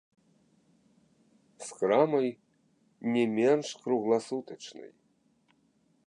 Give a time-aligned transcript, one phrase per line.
[1.65, 2.29] З крамай,
[3.17, 4.91] не менш кругласутачнай.